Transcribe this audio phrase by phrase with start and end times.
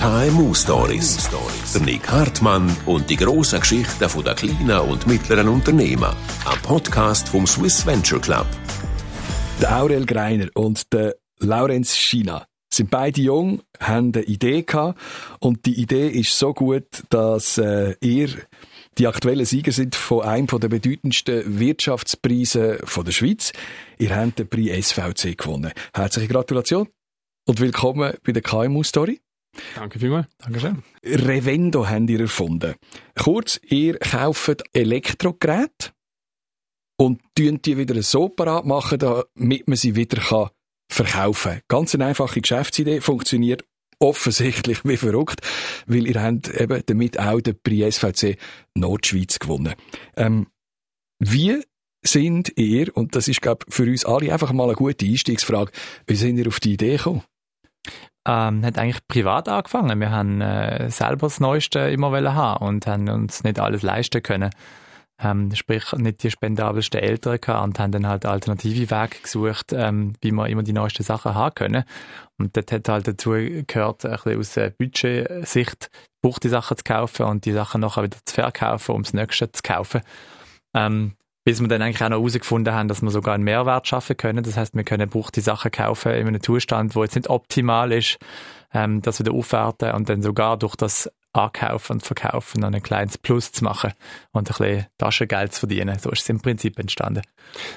[0.00, 1.28] KMU Stories.
[1.74, 6.16] Der Nick Hartmann und die grossen Geschichten der kleinen und mittleren Unternehmen.
[6.46, 8.46] Ein Podcast vom Swiss Venture Club.
[9.60, 14.98] Der Aurel Greiner und der Laurenz China sind beide jung, haben eine Idee gehabt
[15.38, 18.30] und die Idee ist so gut, dass äh, ihr
[18.96, 23.52] die aktuellen Sieger sind von einem der bedeutendsten Wirtschaftspreise der Schweiz.
[23.98, 25.72] Ihr habt den Preis SVC gewonnen.
[25.92, 26.88] Herzliche Gratulation
[27.46, 29.20] und willkommen bei der KMU Story.
[29.74, 30.26] Danke vielmals.
[30.38, 30.82] Dankeschön.
[31.04, 32.74] Revendo habt ihr erfunden.
[33.18, 35.92] Kurz, ihr kauft Elektrogeräte
[36.98, 40.50] und tun die wieder so parat machen, damit man sie wieder kann
[40.90, 41.62] verkaufen kann.
[41.68, 43.64] Ganz eine einfache Geschäftsidee, funktioniert
[44.00, 45.40] offensichtlich wie verrückt,
[45.86, 48.38] weil ihr habt eben damit auch den Prix SVC
[48.74, 49.74] Nordschweiz gewonnen.
[50.16, 50.46] Ähm,
[51.18, 51.62] wie
[52.02, 55.70] sind ihr, und das ist, glaube für uns alle einfach mal eine gute Einstiegsfrage,
[56.06, 57.22] wie sind ihr auf die Idee gekommen?
[58.26, 59.98] Ähm, hat eigentlich privat angefangen.
[59.98, 64.50] Wir haben äh, selber das Neueste immer haben und haben uns nicht alles leisten können.
[65.22, 70.14] Ähm, sprich, nicht die spendabelsten Eltern gehabt und haben dann halt alternative Wege gesucht, ähm,
[70.22, 71.84] wie wir immer die neuesten Sachen haben können.
[72.38, 75.90] Und das hat halt dazu gehört, ein aus Budgetsicht,
[76.22, 79.62] die Sachen zu kaufen und die Sachen nachher wieder zu verkaufen, um das Nächste zu
[79.62, 80.00] kaufen.
[80.74, 81.12] Ähm,
[81.44, 84.42] bis wir dann eigentlich auch noch herausgefunden haben, dass wir sogar einen Mehrwert schaffen können.
[84.42, 88.18] Das heißt, wir können buchte Sachen kaufen in einem Zustand, wo jetzt nicht optimal ist,
[88.74, 93.16] ähm, das wieder aufwerten und dann sogar durch das Ankaufen und Verkaufen dann ein kleines
[93.16, 93.92] Plus zu machen
[94.32, 95.96] und ein bisschen Taschengeld zu verdienen.
[95.98, 97.22] So ist es im Prinzip entstanden.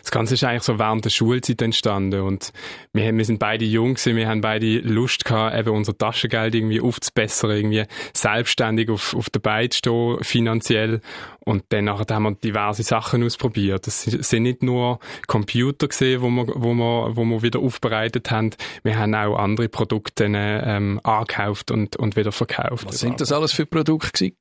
[0.01, 2.51] Das Ganze ist eigentlich so während der Schulzeit entstanden und
[2.93, 6.81] wir, wir sind beide jung gewesen, wir haben beide Lust gehabt, eben unser Taschengeld irgendwie
[6.81, 11.01] aufzubessern, irgendwie selbstständig auf, auf der Beine zu stehen, finanziell
[11.45, 13.87] und dann haben wir diverse Sachen ausprobiert.
[13.87, 18.51] Das sind nicht nur Computer gesehen, wo wir, wo wir, wo wir wieder aufbereitet haben.
[18.83, 22.87] Wir haben auch andere Produkte ähm, angekauft und, und wieder verkauft.
[22.87, 24.37] Was sind das alles für Produkte gewesen?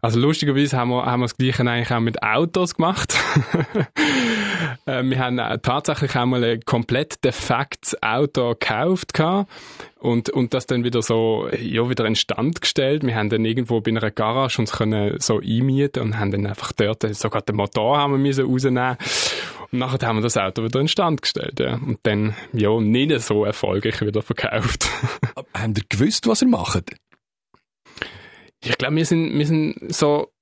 [0.00, 3.14] Also lustigerweise haben wir, haben wir das Gleiche eigentlich auch mit Autos gemacht.
[4.86, 9.50] Äh, wir haben tatsächlich einmal ein komplett defektes Auto gekauft gehabt
[9.98, 13.04] und, und das dann wieder so, ja, wieder in Stand gestellt.
[13.04, 16.72] Wir haben dann irgendwo bei einer Garage uns können so einmieten und haben dann einfach
[16.72, 18.96] dort, sogar den Motor haben wir müssen rausnehmen.
[19.70, 21.74] Und nachher haben wir das Auto wieder in Stand gestellt, ja.
[21.74, 24.88] Und dann, ja, nicht so erfolgreich wieder verkauft.
[25.54, 26.84] haben ihr gewusst, was ihr macht?
[28.64, 30.32] Ich glaube, wir sind, wir sind so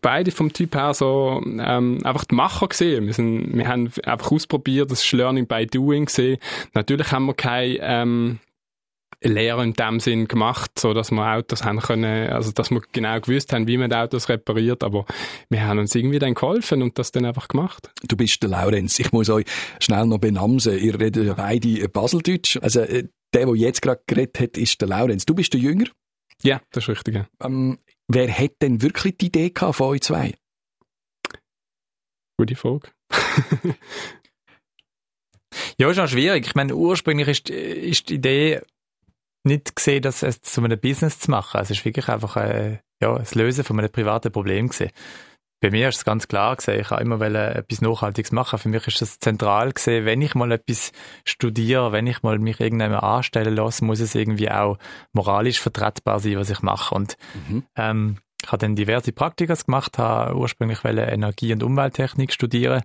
[0.00, 3.06] beide vom Typ her so ähm, einfach die Macher gesehen.
[3.06, 6.38] Wir, sind, wir haben einfach ausprobiert, das ist Learning by Doing gesehen.
[6.74, 8.38] Natürlich haben wir keine ähm,
[9.22, 13.18] Lehre in dem Sinn gemacht, so dass wir Autos haben können, also dass wir genau
[13.20, 15.06] gewusst haben, wie man die Autos repariert, aber
[15.48, 17.90] wir haben uns irgendwie dann geholfen und das dann einfach gemacht.
[18.06, 18.98] Du bist der Laurenz.
[18.98, 19.46] Ich muss euch
[19.80, 20.78] schnell noch benamsen.
[20.78, 22.58] Ihr redet ja beide Baseldeutsch.
[22.60, 25.26] Also äh, der, der jetzt gerade geredet hat, ist der Laurenz.
[25.26, 25.86] Du bist der Jünger?
[26.42, 27.24] Ja, das ist richtig.
[27.42, 27.78] Ähm,
[28.08, 30.34] wer hat denn wirklich die Idee gehabt von euch zwei?
[32.38, 32.90] Gute Frage.
[35.78, 36.46] ja, ist auch schwierig.
[36.46, 38.60] Ich meine, ursprünglich ist, ist die Idee
[39.44, 41.60] nicht gesehen, das zu einem Business zu machen.
[41.60, 44.90] Es ist wirklich einfach äh, ja, das Lösen von einem privaten Problem gesehen.
[45.60, 48.58] Bei mir ist es ganz klar gesehen, ich habe immer etwas Nachhaltiges machen.
[48.58, 50.92] Für mich ist das zentral gesehen, wenn ich mal etwas
[51.24, 54.76] studiere, wenn ich mal mich irgendjemand anstellen lasse, muss es irgendwie auch
[55.12, 56.94] moralisch vertretbar sein, was ich mache.
[56.94, 57.16] Und
[57.48, 57.64] mhm.
[57.74, 62.82] ähm, ich habe dann diverse Praktikas gemacht, habe ursprünglich Energie- und Umwelttechnik studieren,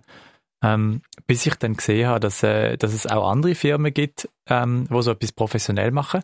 [0.64, 4.86] ähm, bis ich dann gesehen habe, dass, äh, dass es auch andere Firmen gibt, ähm,
[4.88, 6.22] wo so etwas professionell machen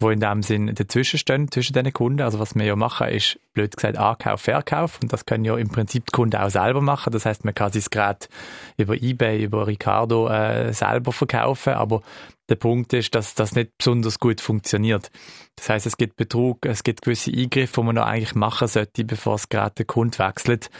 [0.00, 2.20] wo in dem Sinn dazwischen stehen, zwischen den Kunden.
[2.20, 5.68] Also was wir ja machen, ist blöd gesagt Ankauf, Verkauf und das können ja im
[5.68, 7.12] Prinzip die Kunden auch selber machen.
[7.12, 8.28] Das heißt, man kann sein Gerät
[8.76, 12.02] über Ebay, über Ricardo äh, selber verkaufen, aber
[12.48, 15.10] der Punkt ist, dass das nicht besonders gut funktioniert.
[15.56, 19.04] Das heißt, es gibt Betrug, es gibt gewisse Eingriffe, die man noch eigentlich machen sollte,
[19.04, 20.70] bevor das Gerät der Kunde wechselt.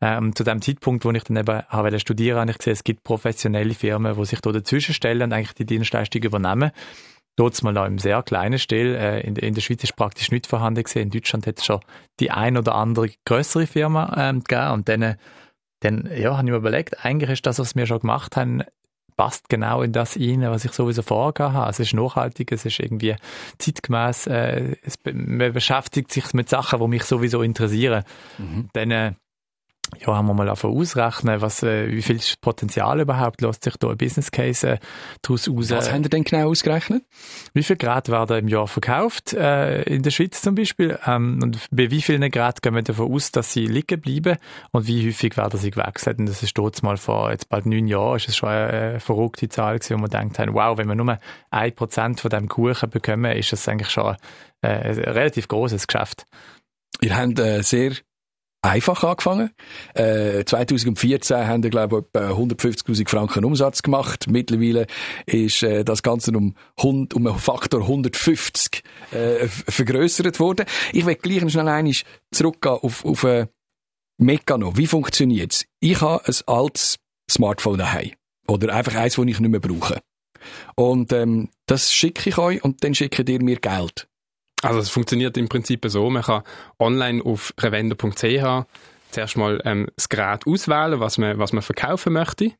[0.00, 3.02] Ähm, zu dem Zeitpunkt, wo ich dann eben habe studieren, habe ich gesehen, es gibt
[3.02, 6.70] professionelle Firmen, die sich da dazwischen stellen und eigentlich die Dienstleistung übernehmen.
[7.36, 8.94] Dort mal noch im sehr kleinen Stil.
[8.94, 11.02] Äh, in, in, der Schweiz ist praktisch nicht vorhanden gewesen.
[11.02, 11.80] In Deutschland hat es schon
[12.18, 14.70] die ein oder andere größere Firma ähm, gegeben.
[14.72, 15.16] Und dann,
[15.80, 18.62] dann ja, habe ich mir überlegt, eigentlich ist das, was wir schon gemacht haben,
[19.16, 21.70] passt genau in das rein, was ich sowieso vorgehabt habe.
[21.70, 23.16] Es ist nachhaltig, es ist irgendwie
[23.58, 28.04] zeitgemäß, äh, es, man beschäftigt sich mit Sachen, die mich sowieso interessieren.
[28.38, 28.68] Mhm.
[28.72, 29.12] Dann äh,
[29.98, 33.96] ja, haben wir mal ausrechnen, was, äh, wie viel Potenzial überhaupt lässt sich da ein
[33.96, 34.78] Business Case äh,
[35.22, 35.70] daraus aus.
[35.70, 37.04] Was haben Sie denn genau ausgerechnet?
[37.54, 41.58] Wie viele Geräte werden im Jahr verkauft, äh, in der Schweiz zum Beispiel, ähm, und
[41.70, 44.38] bei wie vielen Geräten gehen wir davon aus, dass sie liegen bleiben
[44.72, 46.18] und wie häufig werden sie gewechselt.
[46.18, 49.48] Und das ist dort mal vor jetzt bald neun Jahren, ist es schon eine verrückte
[49.48, 51.18] Zahl gewesen, wo wir gedacht haben, wow, wenn wir nur
[51.50, 54.16] ein Prozent von dem Kuchen bekommen, ist das eigentlich schon
[54.62, 56.24] äh, ein relativ großes Geschäft.
[57.00, 57.92] Ihr habt äh, sehr
[58.66, 59.50] einfach angefangen.
[59.94, 64.26] Äh, 2014 haben wir, glaube ich, etwa 150.000 Franken Umsatz gemacht.
[64.28, 64.86] Mittlerweile
[65.26, 68.82] ist äh, das Ganze um, um einen Faktor 150
[69.12, 70.66] äh, vergrößert worden.
[70.92, 71.94] Ich will gleich schnell einmal
[72.32, 73.46] zurückgehen auf, auf äh,
[74.18, 74.76] Meccano.
[74.76, 75.66] Wie funktioniert's?
[75.80, 76.98] Ich habe ein altes
[77.30, 78.12] Smartphone daheim.
[78.48, 80.00] Oder einfach eins, das ich nicht mehr brauche.
[80.76, 84.08] Und ähm, das schicke ich euch und dann schickt ihr mir Geld.
[84.62, 86.42] Also es funktioniert im Prinzip so, man kann
[86.78, 88.66] online auf revender.ch
[89.10, 92.52] zuerst mal ähm, das Gerät auswählen, was man, was man verkaufen möchte.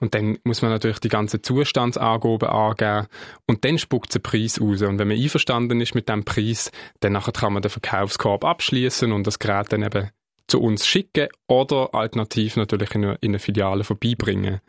[0.00, 3.06] Und dann muss man natürlich die ganzen Zustandsangaben angeben
[3.46, 4.82] und dann spuckt der Preis raus.
[4.82, 9.12] Und wenn man einverstanden ist mit dem Preis, dann nachher kann man den Verkaufskorb abschließen
[9.12, 10.10] und das Gerät dann eben
[10.46, 14.60] zu uns schicken oder alternativ natürlich in eine, in eine Filiale vorbeibringen.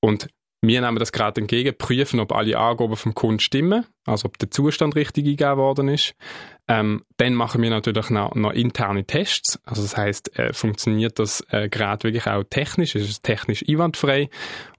[0.00, 0.28] Und
[0.66, 4.50] wir nehmen das gerade entgegen, prüfen, ob alle Angaben vom Kunden stimmen, also ob der
[4.50, 6.14] Zustand richtig eingegeben worden ist.
[6.66, 9.60] Ähm, dann machen wir natürlich noch, noch interne Tests.
[9.64, 14.30] Also das heißt, äh, funktioniert das äh, Gerät wirklich auch technisch, ist es technisch einwandfrei.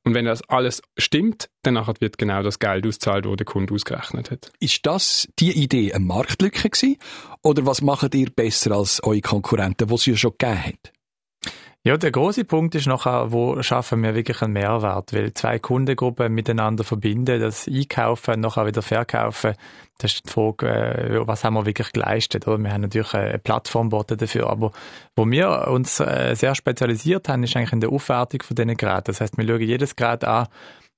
[0.04, 4.32] Und wenn das alles stimmt, dann wird genau das Geld ausgezahlt, das der Kunde ausgerechnet
[4.32, 4.52] hat.
[4.60, 6.98] Ist das die Idee eine Marktlücke gewesen?
[7.44, 10.95] Oder was macht ihr besser als eure Konkurrenten, die es ja schon gegeben hat?
[11.88, 16.34] Ja, der große Punkt ist nachher, wo schaffen wir wirklich einen Mehrwert, weil zwei Kundengruppen
[16.34, 19.54] miteinander verbinden, das Einkaufen, nachher wieder Verkaufen,
[20.00, 22.58] das ist die Frage, äh, was haben wir wirklich geleistet, oder?
[22.58, 24.72] Wir haben natürlich eine Plattform dafür, aber
[25.16, 29.04] wo wir uns äh, sehr spezialisiert haben, ist eigentlich in der Aufwertung von diesen Geräten.
[29.06, 30.48] Das heißt, wir schauen jedes Gerät an,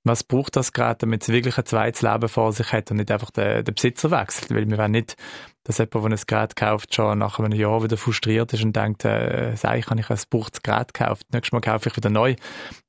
[0.07, 3.11] was braucht das Gerät, damit es wirklich ein zweites Leben vor sich hat und nicht
[3.11, 5.15] einfach der, der Besitzer wechselt, weil wir wollen nicht
[5.67, 9.03] dass jemand, der ein Gerät kauft, schon nach einem Jahr wieder frustriert ist und denkt,
[9.03, 12.35] äh, sei ich, habe ich ein gebrauchtes Gerät gekauft, nächstes Mal kaufe ich wieder neu.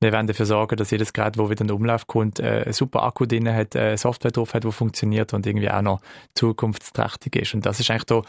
[0.00, 2.72] Wir werden dafür sorgen, dass jedes Gerät, wo wieder in den Umlauf kommt, äh, einen
[2.72, 6.00] super Akku drin hat, äh, Software drauf hat, die funktioniert und irgendwie auch noch
[6.34, 7.54] zukunftsträchtig ist.
[7.54, 8.22] Und das ist eigentlich da,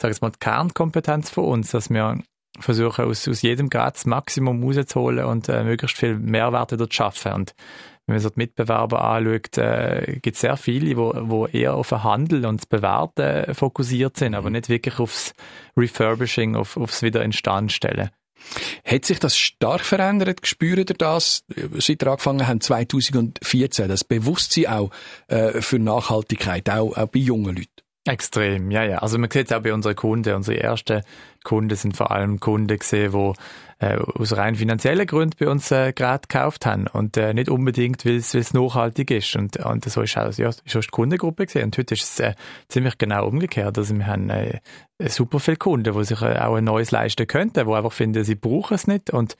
[0.00, 2.20] sage ich mal, die Kernkompetenz von uns, dass wir
[2.60, 6.94] versuchen, aus, aus jedem Gerät das Maximum rauszuholen und äh, möglichst viel Mehrwert wieder zu
[6.94, 7.32] schaffen.
[7.32, 7.54] Und
[8.06, 11.88] wenn man so die Mitbewerber anschaut, äh, gibt es sehr viele, wo, wo eher auf
[11.88, 14.54] den Handel und das Bewerten fokussiert sind, aber mhm.
[14.54, 15.34] nicht wirklich aufs
[15.76, 18.10] Refurbishing, auf, aufs wieder Instandstellen.
[18.84, 20.46] Hat sich das stark verändert?
[20.46, 21.44] Spürt ihr das,
[21.78, 24.90] seit ihr angefangen haben, 2014, das Bewusstsein auch
[25.26, 27.70] äh, für Nachhaltigkeit, auch, auch bei jungen Leuten?
[28.06, 28.98] Extrem, ja, ja.
[28.98, 30.34] Also man sieht es auch bei unseren Kunden.
[30.34, 31.02] Unsere ersten
[31.46, 33.32] Kunden sind vor allem Kunden gesehen, die
[33.78, 38.04] äh, aus rein finanziellen Gründen bei uns äh, Geräte gekauft haben und äh, nicht unbedingt,
[38.04, 39.36] weil es nachhaltig ist.
[39.36, 41.66] Und, und so ist auch, ja, ist auch die Kundengruppe gesehen.
[41.66, 42.34] Und heute ist es äh,
[42.68, 43.78] ziemlich genau umgekehrt.
[43.78, 44.60] Also wir haben äh,
[44.98, 48.34] super viele Kunden, die sich äh, auch ein neues leisten könnten, die einfach finden, sie
[48.34, 49.10] brauchen es nicht.
[49.10, 49.36] Und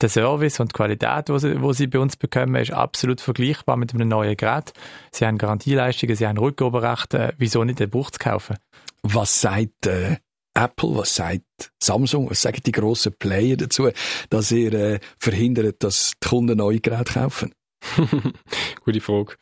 [0.00, 3.76] der Service und die Qualität, die sie, wo sie bei uns bekommen, ist absolut vergleichbar
[3.76, 4.74] mit einem neuen Gerät.
[5.10, 7.18] Sie haben Garantieleistungen, sie haben Rückgaberechte.
[7.18, 8.56] Äh, wieso nicht den Buch zu kaufen?
[9.02, 10.18] Was sagt äh,
[10.58, 11.44] Apple, was sagt
[11.80, 13.90] Samsung, was sagen die grossen Player dazu,
[14.28, 17.54] dass ihr äh, verhindert, dass die Kunden neue Geräte kaufen?
[18.84, 19.36] Gute Frage.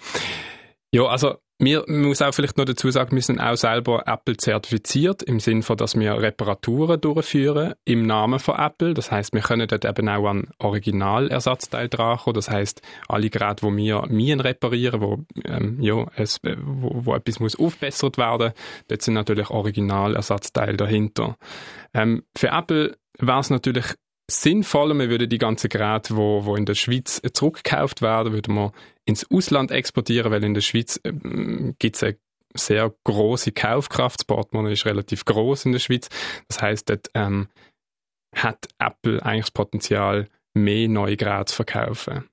[0.92, 5.23] Ja, also wir muss auch vielleicht noch dazu sagen, wir sind auch selber Apple zertifiziert,
[5.23, 8.93] im Sinne von, dass wir Reparaturen durchführen im Namen von Apple.
[8.93, 12.35] Das heißt, wir können dort eben auch an Originalersatzteil drankommen.
[12.35, 17.41] Das heißt, alle Geräte, wo wir Mien reparieren, wo, ähm, ja, es, wo, wo etwas
[17.41, 18.52] muss aufbessert werden,
[18.88, 21.37] dort sind natürlich Originalersatzteile dahinter.
[21.95, 23.87] Ähm, für Apple wäre es natürlich
[24.30, 28.73] sinnvoller, wir würden die ganzen Geräte, wo, wo in der Schweiz zurückgekauft werden, würden wir
[29.06, 31.12] ins Ausland exportieren, weil in der Schweiz äh,
[31.78, 32.18] gibt es eine
[32.54, 34.20] sehr große Kaufkraft.
[34.20, 36.08] Das Portemonnaie ist relativ groß in der Schweiz.
[36.48, 37.48] Das heißt, dort ähm,
[38.34, 42.28] hat Apple eigentlich das Potenzial, mehr neue Geräte zu verkaufen.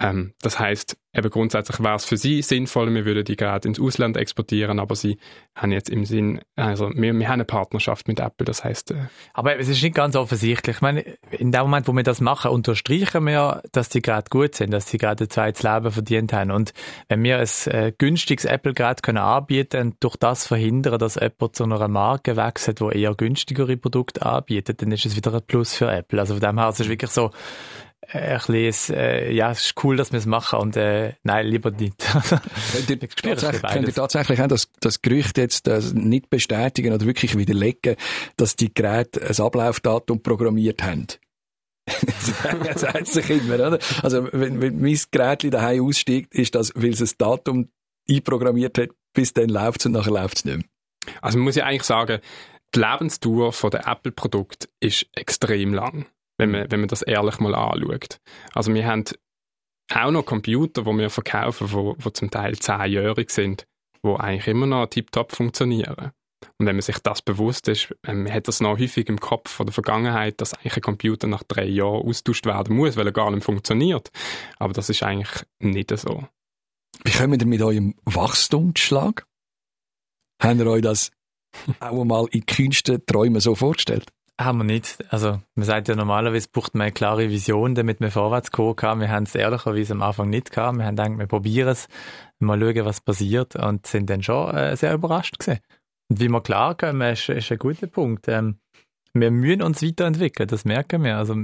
[0.00, 3.80] Ähm, das heißt, eben grundsätzlich wäre es für sie sinnvoll, wir würden die gerade ins
[3.80, 5.18] Ausland exportieren, aber sie
[5.56, 8.92] haben jetzt im Sinn, also wir, wir haben eine Partnerschaft mit Apple, das heißt.
[8.92, 10.76] Äh aber es ist nicht ganz offensichtlich.
[10.76, 11.00] Ich meine,
[11.30, 14.88] in dem Moment, wo wir das machen, unterstreichen wir, dass die gerade gut sind, dass
[14.88, 16.52] sie gerade ein zweites Leben verdient haben.
[16.52, 16.72] Und
[17.08, 21.64] wenn wir ein äh, günstiges Apple-Gerät können anbieten und durch das verhindern, dass jemand zu
[21.64, 25.90] einer Marke wechselt, die eher günstigere Produkte anbietet, dann ist es wieder ein Plus für
[25.90, 26.20] Apple.
[26.20, 27.32] Also von dem her ist es wirklich so,
[28.10, 31.70] ein bisschen, äh, ja, es ist cool, dass wir es machen und äh, nein, lieber
[31.70, 31.94] nicht.
[32.86, 37.04] könnt, ihr tatsächlich, könnt ihr tatsächlich auch das, das Gerücht jetzt das nicht bestätigen oder
[37.04, 37.96] wirklich widerlegen,
[38.36, 41.06] dass die Geräte ein Ablaufdatum programmiert haben?
[42.64, 43.78] das sagt sich immer, oder?
[44.02, 47.70] Also, wenn, wenn mein Gerät daheim aussteigt, ist das, weil es ein Datum
[48.08, 50.66] einprogrammiert hat, bis dann läuft es und nachher läuft es nicht mehr.
[51.22, 52.20] Also, man muss ja eigentlich sagen,
[52.74, 56.06] die Lebensdauer der Apple-Produkte ist extrem lang,
[56.38, 58.20] wenn man, wenn man das ehrlich mal anschaut.
[58.54, 59.04] Also, wir haben
[59.94, 63.66] auch noch Computer, die wir verkaufen, die zum Teil zehnjährig sind,
[64.04, 66.12] die eigentlich immer noch tiptop funktionieren.
[66.58, 69.50] Und wenn man sich das bewusst ist, ähm, man hat das noch häufig im Kopf
[69.50, 73.12] von der Vergangenheit, dass eigentlich ein Computer nach drei Jahren austauscht werden muss, weil er
[73.12, 74.10] gar nicht funktioniert.
[74.58, 76.26] Aber das ist eigentlich nicht so.
[77.04, 79.26] Wie kommen ihr mit eurem Wachstumsschlag?
[80.42, 81.10] Haben ihr euch das
[81.80, 84.10] auch mal in kühnsten Träumen so vorgestellt?
[84.40, 85.04] Haben wir nicht.
[85.12, 89.00] Also, man sagt ja normalerweise braucht man eine klare Vision, damit man vorwärts kommen kann.
[89.00, 90.78] Wir haben es ehrlicherweise am Anfang nicht gehabt.
[90.78, 91.88] Wir haben gedacht, wir probieren es,
[92.38, 95.60] mal schauen, was passiert und sind dann schon äh, sehr überrascht gewesen.
[96.08, 98.28] Und wie wir klarkommen, ist, ist ein guter Punkt.
[98.28, 98.60] Ähm,
[99.12, 101.16] wir müssen uns weiterentwickeln, das merken wir.
[101.16, 101.34] Also,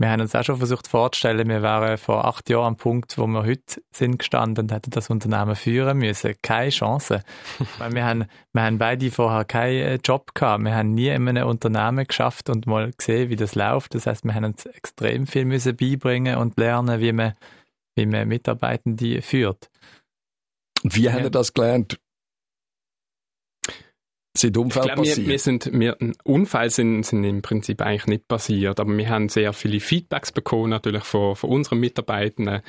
[0.00, 3.26] wir haben uns auch schon versucht vorzustellen, wir wären vor acht Jahren am Punkt, wo
[3.26, 6.34] wir heute sind gestanden und hätten das Unternehmen führen müssen.
[6.40, 7.22] Keine Chance.
[7.78, 10.64] Weil wir haben, wir haben beide vorher keinen Job gehabt.
[10.64, 13.94] Wir haben nie in einem Unternehmen geschafft und mal gesehen, wie das läuft.
[13.94, 17.34] Das heißt, wir haben uns extrem viel müssen beibringen und lernen, wie man,
[17.94, 19.68] wie man Mitarbeitende führt.
[20.82, 21.12] Wie ja.
[21.12, 22.00] haben ihr das gelernt?
[24.36, 25.18] Sind Unfälle ich glaub, passiert?
[25.18, 29.28] Wir, wir sind, wir, Unfälle sind, sind im Prinzip eigentlich nicht passiert, aber wir haben
[29.28, 32.62] sehr viele Feedbacks bekommen, natürlich von, von unseren Mitarbeitenden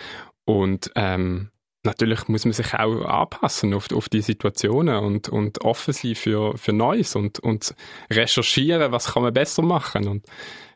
[0.46, 1.52] und ähm,
[1.84, 6.58] natürlich muss man sich auch anpassen auf, auf die Situationen und, und offen sein für,
[6.58, 7.74] für Neues und, und
[8.12, 10.26] recherchieren, was kann man besser machen und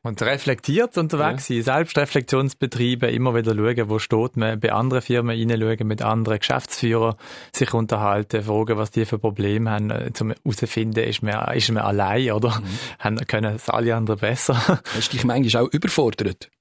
[0.06, 1.56] und reflektiert unterwegs ja.
[1.56, 7.16] sein, Selbstreflexionsbetriebe, immer wieder schauen, wo steht man, bei anderen Firmen reinschauen, mit anderen Geschäftsführern
[7.52, 11.84] sich unterhalten, fragen, was die für Probleme haben, äh, zum herauszufinden, ist man, ist man
[11.84, 12.62] allein oder
[13.02, 13.18] mhm.
[13.26, 14.56] können es alle anderen besser.
[14.94, 16.52] Hast du dich manchmal auch überfordert?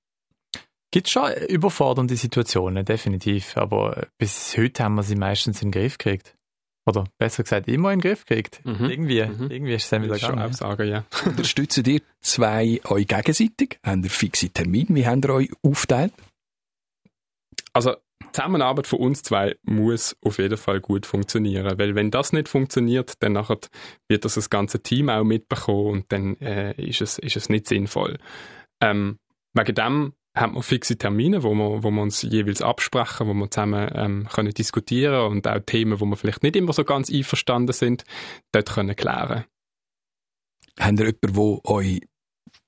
[0.94, 5.98] Gibt schon überfordernde Situationen, definitiv, aber bis heute haben wir sie meistens in den Griff
[5.98, 6.36] gekriegt.
[6.86, 8.60] Oder besser gesagt, immer in den Griff gekriegt.
[8.64, 8.90] Mhm.
[8.90, 9.50] Irgendwie, mhm.
[9.50, 10.38] irgendwie ist es dann wieder gegangen.
[10.38, 11.04] Schon sagen, ja.
[11.26, 13.80] Unterstützen ihr zwei euch gegenseitig?
[13.84, 14.86] Habt ihr fixe Termine?
[14.90, 16.12] Wie habt ihr euch aufteilt?
[17.72, 22.32] Also, die Zusammenarbeit von uns zwei muss auf jeden Fall gut funktionieren, weil wenn das
[22.32, 23.58] nicht funktioniert, dann nachher
[24.08, 27.66] wird das das ganze Team auch mitbekommen und dann äh, ist, es, ist es nicht
[27.66, 28.16] sinnvoll.
[28.80, 29.18] Ähm,
[29.54, 33.50] wegen dem haben wir fixe Termine, wo wir, wo wir uns jeweils absprechen, wo wir
[33.50, 37.72] zusammen ähm, können diskutieren und auch Themen, wo wir vielleicht nicht immer so ganz einverstanden
[37.72, 38.04] sind,
[38.52, 39.44] dort können klären.
[40.78, 42.00] Habt ihr jemanden, der euch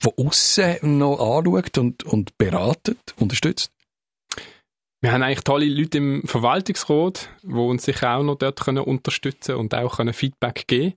[0.01, 3.73] von außen noch anschaut und, und beratet, unterstützt?
[5.03, 9.57] Wir haben eigentlich tolle Leute im Verwaltungsrat, die uns sicher auch noch dort können unterstützen
[9.57, 10.95] und auch können Feedback geben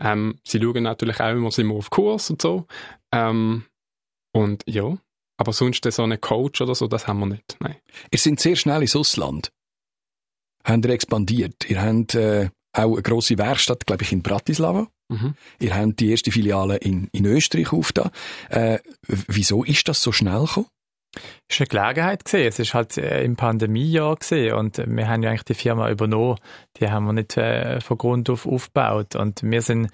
[0.00, 2.66] ähm, Sie schauen natürlich auch immer, sind wir auf Kurs und so.
[3.12, 3.64] Ähm,
[4.32, 4.96] und ja,
[5.36, 7.56] aber sonst so einen Coach oder so, das haben wir nicht.
[7.60, 7.76] Nein.
[8.10, 9.50] Ihr seid sehr schnell ins Ausland.
[10.64, 11.68] Habt ihr expandiert.
[11.68, 14.88] Ihr habt äh, auch eine grosse Werkstatt, glaube ich, in Bratislava.
[15.08, 15.34] Mhm.
[15.60, 18.10] Ihr habt die erste Filiale in, in Österreich aufgetan.
[18.48, 20.66] Äh, wieso ist das so schnell gekommen?
[21.48, 22.48] Es war eine Gelegenheit gesehen.
[22.48, 26.38] Es ist halt äh, im Pandemiejahr gesehen und wir haben ja eigentlich die Firma übernommen.
[26.78, 29.90] Die haben wir nicht äh, von Grund auf aufgebaut und wir sind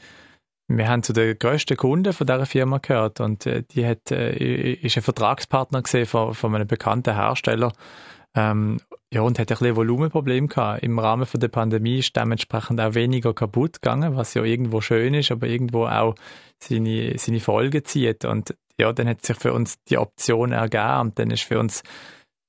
[0.76, 4.72] wir haben zu den grössten Kunden von dieser Firma gehört und äh, die hat, äh,
[4.74, 7.72] ist ein Vertragspartner gesehen von, von einem bekannten Hersteller.
[8.36, 8.78] Ähm,
[9.12, 10.84] ja, und hat ein bisschen Volumenproblem gehabt.
[10.84, 15.14] Im Rahmen von der Pandemie ist dementsprechend auch weniger kaputt gegangen, was ja irgendwo schön
[15.14, 16.14] ist, aber irgendwo auch
[16.60, 18.24] seine, seine Folgen zieht.
[18.24, 21.82] Und ja, dann hat sich für uns die Option ergeben und dann ist für uns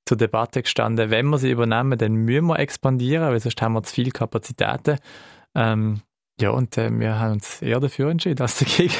[0.05, 3.83] zur Debatte gestanden, wenn wir sie übernehmen, dann müssen wir expandieren, weil sonst haben wir
[3.83, 4.99] zu viele Kapazitäten.
[5.55, 6.01] Ähm,
[6.41, 8.93] ja, und äh, wir haben uns eher dafür entschieden als dagegen.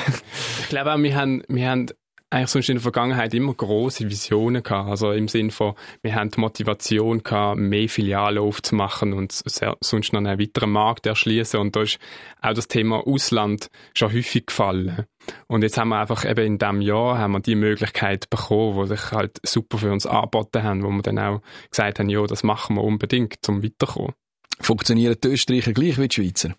[0.62, 1.88] Ich glaube auch, wir haben, wir haben
[2.32, 4.90] eigentlich sonst in der Vergangenheit immer große Visionen gehabt.
[4.90, 10.20] Also im Sinn von, wir haben die Motivation gehabt, mehr Filialen aufzumachen und sonst noch
[10.20, 11.60] einen weiteren Markt erschließen.
[11.60, 12.00] Und da ist
[12.42, 15.06] auch das Thema Ausland schon häufig gefallen.
[15.48, 18.96] Und jetzt haben wir einfach eben in diesem Jahr haben wir die Möglichkeit bekommen, die
[18.96, 22.44] sich halt super für uns angeboten haben, wo wir dann auch gesagt haben, ja, das
[22.44, 24.14] machen wir unbedingt, um weiterzukommen.
[24.62, 26.56] Funktionieren die Österreicher gleich wie die Schweizer?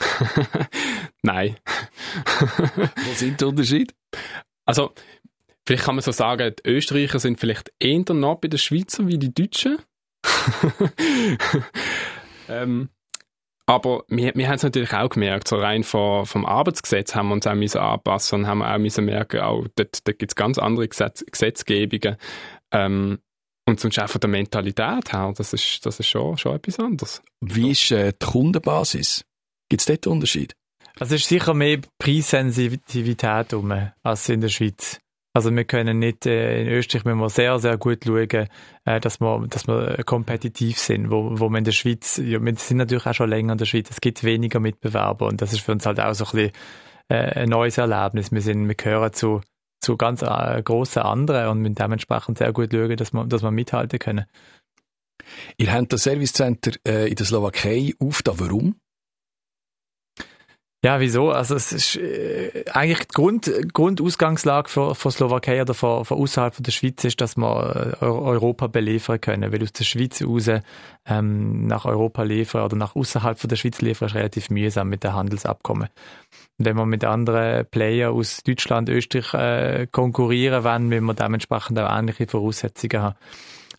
[1.22, 1.56] Nein.
[2.56, 3.94] Wo sind die Unterschiede?
[4.66, 4.92] Also,
[5.66, 9.18] vielleicht kann man so sagen, die Österreicher sind vielleicht eher noch bei den Schweizer wie
[9.18, 9.78] die Deutschen.
[12.48, 12.88] ähm,
[13.66, 17.34] aber wir, wir haben es natürlich auch gemerkt, so rein vom, vom Arbeitsgesetz haben wir
[17.34, 20.58] uns auch müssen anpassen und haben auch müssen merken, auch dort, dort gibt es ganz
[20.58, 22.16] andere Gesetz, Gesetzgebungen.
[22.72, 23.20] Ähm,
[23.66, 27.22] und sonst auch von der Mentalität her, das ist, das ist schon, schon etwas anderes.
[27.40, 29.24] Wie ist äh, die Kundenbasis?
[29.74, 30.54] Gibt es dort Unterschied?
[31.00, 35.00] Also es ist sicher mehr Preissensitivität um als in der Schweiz.
[35.32, 38.46] Also wir können nicht, äh, in Österreich müssen wir sehr, sehr gut schauen,
[38.84, 42.54] äh, dass wir, dass wir kompetitiv sind, wo, wo wir in der Schweiz, ja, wir
[42.54, 45.62] sind natürlich auch schon länger in der Schweiz, es gibt weniger Mitbewerber und das ist
[45.62, 46.52] für uns halt auch so ein bisschen
[47.08, 48.30] äh, ein neues Erlebnis.
[48.30, 49.40] Wir sind, wir gehören zu,
[49.80, 53.50] zu ganz äh, grossen anderen und müssen dementsprechend sehr gut schauen, dass wir, dass wir
[53.50, 54.26] mithalten können.
[55.56, 58.76] Ihr habt das Service Center äh, in der Slowakei auf, da warum?
[60.84, 61.30] Ja, wieso?
[61.30, 66.62] Also es ist äh, eigentlich die Grund, Grundausgangslage für, für Slowakei oder für, für außerhalb
[66.62, 70.50] der Schweiz ist, dass wir äh, Europa beliefern können, weil aus der Schweiz raus
[71.06, 75.14] ähm, nach Europa liefern oder nach außerhalb der Schweiz liefern ist relativ mühsam mit den
[75.14, 75.88] Handelsabkommen.
[76.58, 81.78] Und wenn wir mit anderen Playern aus Deutschland, Österreich äh, konkurrieren wollen, müssen wir dementsprechend
[81.78, 83.16] auch ähnliche Voraussetzungen haben.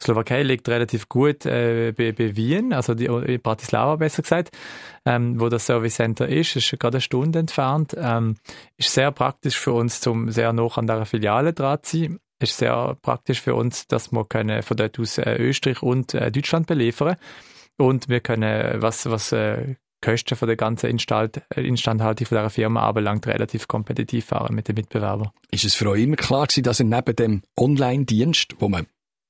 [0.01, 4.51] Slowakei liegt relativ gut äh, bei, bei Wien, also die, in Bratislava besser gesagt,
[5.05, 7.95] ähm, wo das Service Center ist, ist gerade eine Stunde entfernt.
[7.97, 8.35] Ähm,
[8.77, 12.19] ist sehr praktisch für uns, zum sehr nah an der Filiale dran zu sein.
[12.41, 16.31] Ist sehr praktisch für uns, dass wir können von dort aus äh, Österreich und äh,
[16.31, 17.15] Deutschland beliefern
[17.77, 22.49] und wir können, was, was äh, Kosten von der ganzen Instand, äh, Instandhaltung von dieser
[22.49, 25.31] Firma anbelangt, relativ kompetitiv fahren mit den Mitbewerbern.
[25.49, 28.85] Ist es für euch immer klar gewesen, dass ihr neben dem Online-Dienst, wo man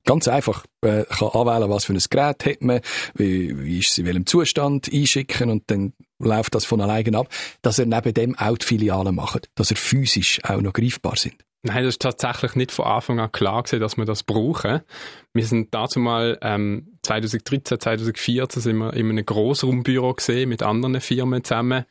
[0.06, 2.82] ganz einfach äh, kann anwählen, was für ein Gerät hat man,
[3.16, 7.28] wie, wie ist es in welchem Zustand einschicken und dann läuft das von alleine ab,
[7.62, 11.36] dass er neben dem auch die Filialen macht, dass er physisch auch noch greifbar sind.
[11.64, 14.82] Nein, das ist tatsächlich nicht von Anfang an klar gewesen, dass wir das brauchen.
[15.34, 21.02] Wir sind dazu mal ähm, 2013, 2014 sind wir in einem Grossraumbüro gesehen mit anderen
[21.02, 21.86] Firmen zusammen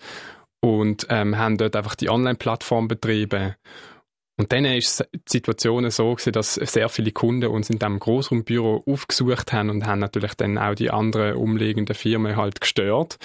[0.61, 3.57] und ähm, haben dort einfach die Online-Plattform betrieben.
[4.37, 8.83] Und dann ist die Situation so gewesen, dass sehr viele Kunden uns in diesem Großraumbüro
[8.85, 13.19] aufgesucht haben und haben natürlich dann auch die anderen umliegenden Firmen halt gestört,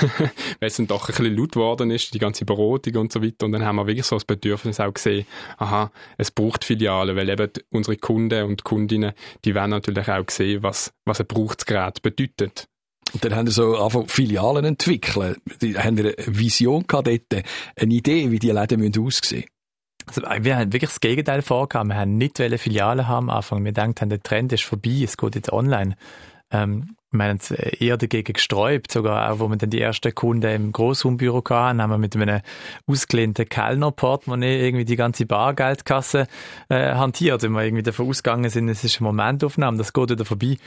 [0.58, 3.46] weil es dann doch ein bisschen laut geworden ist, die ganze Beratung und so weiter.
[3.46, 5.24] Und dann haben wir wirklich so das Bedürfnis auch gesehen,
[5.58, 9.12] aha, es braucht Filialen, weil eben unsere Kunden und Kundinnen,
[9.44, 12.66] die werden natürlich auch sehen, was, was ein Brauchsgerät bedeutet.
[13.12, 15.36] Und dann haben wir so einfach Filialen entwickeln.
[15.62, 17.44] Die haben eine Vision gehabt dort,
[17.76, 19.44] eine Idee, wie die Läden aussehen müssen.
[20.06, 21.88] Also wir haben wirklich das Gegenteil vorgehabt.
[21.88, 23.64] Wir haben nicht Filialen haben am Anfang.
[23.64, 25.96] Wir dachten, der Trend ist vorbei, es geht jetzt online.
[26.50, 30.50] Ähm, wir haben uns eher dagegen gesträubt, sogar auch, wo wir dann die ersten Kunden
[30.50, 32.40] im Großraumbüro hatten, haben wir mit einem
[32.86, 36.26] ausgelehnten Kellner-Portemonnaie irgendwie die ganze Bargeldkasse
[36.68, 40.24] äh, hantiert, wenn wir irgendwie davon ausgegangen sind, es ist eine Momentaufnahme, das geht wieder
[40.24, 40.58] vorbei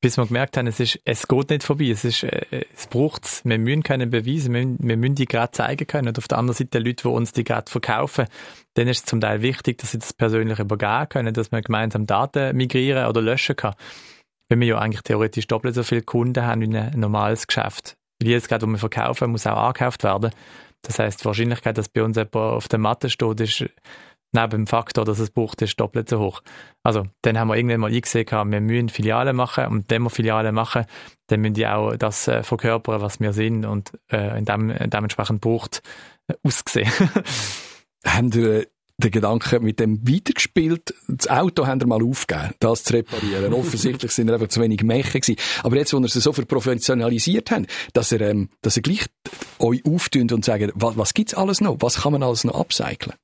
[0.00, 3.42] bis wir gemerkt haben, es, ist, es geht nicht vorbei, es, ist, äh, es braucht
[3.44, 6.08] wir müssen keine Beweise, wir, wir müssen die gerade zeigen können.
[6.08, 8.26] Und auf der anderen Seite Leute, die uns die gerade verkaufen,
[8.74, 12.06] dann ist es zum Teil wichtig, dass sie das persönlich übergeben können, dass man gemeinsam
[12.06, 13.74] Daten migrieren oder löschen kann.
[14.48, 17.96] Wenn wir ja eigentlich theoretisch doppelt so viele Kunden haben wie ein normales Geschäft.
[18.20, 20.30] Wie jetzt gerade, wo wir verkaufen, muss auch angekauft werden.
[20.82, 23.64] Das heißt, die Wahrscheinlichkeit, dass bei uns jemand auf der Matte steht, ist
[24.32, 26.42] neben dem Faktor, dass es braucht, ist doppelt so hoch.
[26.82, 30.54] Also, dann haben wir irgendwann mal eingesehen, wir müssen Filialen machen und wenn wir Filialen
[30.54, 30.84] machen,
[31.28, 35.40] dann müssen die auch das äh, verkörpern, was wir sind und äh, in dem, dementsprechend
[35.40, 35.82] braucht
[36.28, 36.90] äh, aussehen.
[38.04, 38.66] haben ihr äh,
[39.00, 40.94] den Gedanken mit dem weitergespielt?
[41.06, 43.52] Das Auto haben wir mal aufgegeben, das zu reparieren.
[43.52, 45.36] Offensichtlich sind wir einfach zu wenig gewesen.
[45.62, 49.06] Aber jetzt, wo wir es so verprofessionalisiert haben, dass ihr, ähm, dass ihr gleich
[49.60, 51.76] euch auftun und sagen, was, was gibt's alles noch?
[51.80, 53.14] Was kann man alles noch upcyclen?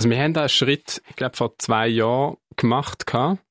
[0.00, 3.42] Also wir haben da einen Schritt, ich glaube, vor zwei Jahren gemacht gehabt,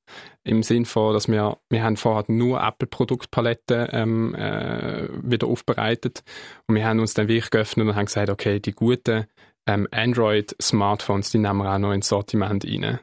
[0.43, 6.23] im Sinn von, dass wir, wir haben vorher nur Apple-Produktpaletten ähm, äh, wieder aufbereitet
[6.65, 9.27] und wir haben uns dann wirklich geöffnet und haben gesagt, okay, die guten
[9.67, 12.99] ähm, Android-Smartphones, die nehmen wir auch noch ins Sortiment rein.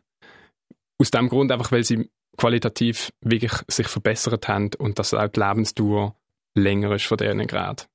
[0.99, 5.39] Aus dem Grund einfach, weil sie qualitativ wirklich sich verbessert haben und dass auch die
[5.39, 6.17] Lebensdauer
[6.57, 7.87] länger ist von diesen Geräten.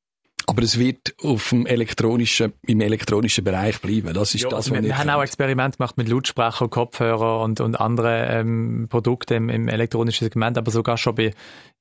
[0.51, 4.13] Aber es wird auf dem elektronischen, im elektronischen Bereich bleiben.
[4.13, 7.41] Das ist ja, das, also was wir, wir haben auch Experimente gemacht mit Lautsprecher, Kopfhörer
[7.41, 11.33] und, und anderen ähm, Produkten im, im, elektronischen Segment, aber sogar schon bei,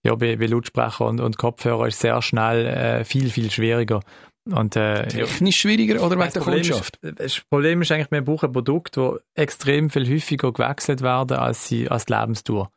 [0.04, 4.02] ja, bei, bei Lautsprecher und, und Kopfhörer ist sehr schnell äh, viel, viel schwieriger.
[4.44, 6.96] Und, äh, Technisch schwieriger oder wegen der Kundschaft?
[7.02, 11.36] Ist, das Problem ist eigentlich, wir brauchen ein Produkt, das extrem viel häufiger gewechselt werden
[11.38, 12.70] als, sie, als die Lebensdauer.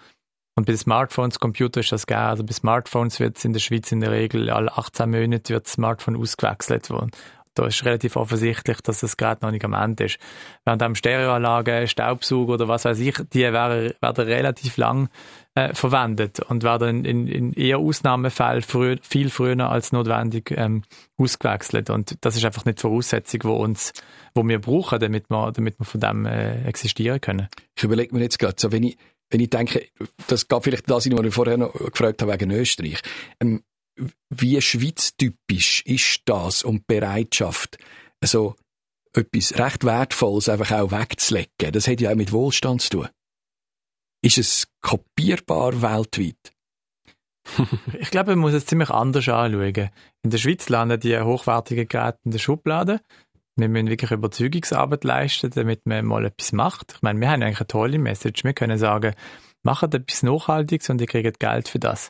[0.56, 2.28] Und bei Smartphones, Computer ist das geil.
[2.28, 5.66] Also bei Smartphones wird es in der Schweiz in der Regel alle 18 Monate wird
[5.66, 6.92] das Smartphone ausgewechselt.
[6.92, 7.16] Und
[7.56, 10.18] da ist relativ offensichtlich, dass das gerade noch nicht am Ende ist.
[10.66, 15.10] Während am Stereoanlage, Staubsauger oder was weiß ich, die werden, werden relativ lang
[15.56, 20.84] äh, verwendet und werden in, in eher Ausnahmefällen früh, viel früher als notwendig ähm,
[21.18, 21.90] ausgewechselt.
[21.90, 23.94] Und das ist einfach nicht die Voraussetzung, wo uns,
[24.34, 27.50] wo wir brauchen, damit wir, damit wir von dem äh, existieren können.
[27.76, 28.98] Ich überlege mir jetzt gerade, so wenn ich
[29.34, 29.88] wenn ich denke,
[30.28, 33.02] das gab vielleicht das, was ich vorher noch gefragt habe wegen Österreich.
[33.40, 33.64] Ähm,
[34.30, 37.78] wie schweiztypisch ist das und Bereitschaft,
[38.22, 38.56] also
[39.12, 41.72] etwas recht Wertvolles einfach auch wegzulegen?
[41.72, 43.08] Das hat ja auch mit Wohlstand zu tun.
[44.22, 46.54] Ist es kopierbar weltweit?
[48.00, 49.90] ich glaube, man muss es ziemlich anders anschauen.
[50.22, 53.02] In der Schweiz landen die hochwertigen Geräte in der Schublade.
[53.56, 56.94] Wir müssen wirklich Überzeugungsarbeit leisten, damit man mal etwas macht.
[56.96, 58.44] Ich meine, wir haben eigentlich eine tolle Message.
[58.44, 59.14] Wir können sagen,
[59.62, 62.10] macht etwas Nachhaltiges und ihr kriegt Geld für das.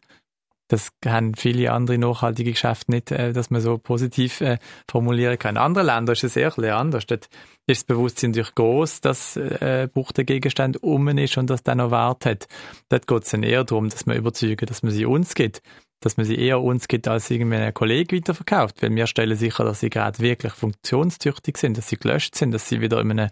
[0.69, 4.57] Das haben viele andere nachhaltige Geschäfte nicht, äh, dass man so positiv äh,
[4.89, 5.55] formulieren kann.
[5.55, 7.05] In anderen Ländern ist es eher ein anders.
[7.05, 7.27] Dort
[7.67, 11.91] ist das Bewusstsein natürlich groß, dass äh, der Gegenstand um ist und dass der noch
[11.91, 12.47] Wert hat.
[12.89, 15.61] Dort geht es dann eher darum, dass man überzeugen, dass man sie uns gibt,
[16.03, 18.81] dass man sie eher uns gibt, als irgendwie ein Kollege weiterverkauft.
[18.81, 22.67] Weil wir stellen sicher, dass sie gerade wirklich funktionstüchtig sind, dass sie gelöscht sind, dass
[22.67, 23.29] sie wieder in einem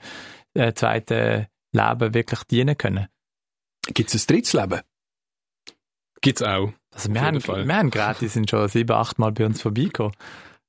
[0.53, 3.07] äh, zweiten Leben wirklich dienen können.
[3.87, 4.81] Gibt es ein drittes Leben?
[6.21, 6.71] Gibt es auch.
[6.93, 10.13] Also wir, haben, wir haben Geräte, die sind schon sieben, acht Mal bei uns vorbeigekommen.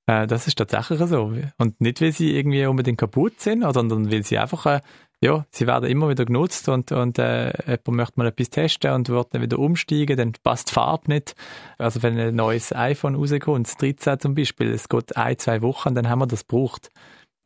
[0.06, 1.32] Äh, das ist tatsächlich so.
[1.58, 4.80] Und nicht, weil sie irgendwie unbedingt kaputt sind, sondern weil sie einfach, äh,
[5.22, 9.08] ja, sie werden immer wieder genutzt und, und äh, jemand möchte mal etwas testen und
[9.08, 11.36] wird dann wieder umsteigen, dann passt die Farbe nicht.
[11.78, 15.94] Also wenn ein neues iPhone rauskommt, das 13 zum Beispiel, es geht ein, zwei Wochen,
[15.94, 16.90] dann haben wir das gebraucht.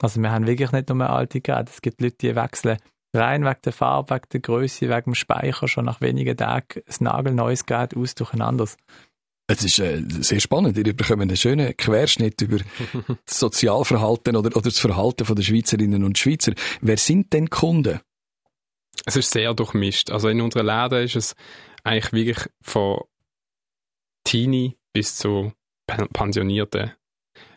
[0.00, 2.78] Also wir haben wirklich nicht nur mehr alte Geräte, es gibt Leute, die wechseln
[3.14, 7.04] rein wegen der Farbe, wegen der Größe, wegen dem Speicher schon nach wenigen Tagen ein
[7.04, 8.68] nagelneues Gerät aus durcheinander.
[9.48, 10.76] Es ist äh, sehr spannend.
[10.76, 12.58] Ihr bekommt einen schönen Querschnitt über
[13.26, 16.52] das Sozialverhalten oder, oder das Verhalten der Schweizerinnen und Schweizer.
[16.80, 18.00] Wer sind denn Kunden?
[19.04, 20.10] Es ist sehr durchmischt.
[20.10, 21.34] Also in unseren Läden ist es
[21.84, 23.00] eigentlich wirklich von
[24.24, 25.52] Teenie bis zu
[25.86, 26.92] pensionierten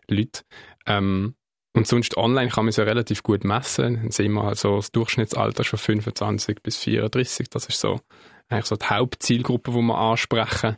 [0.07, 0.43] Leuten.
[0.85, 1.35] Ähm,
[1.75, 3.95] und sonst online kann man es ja relativ gut messen.
[3.95, 7.49] Dann sehen wir also das Durchschnittsalter von 25 bis 34.
[7.49, 7.99] Das ist so
[8.49, 10.77] eigentlich so die Hauptzielgruppe, die wir ansprechen.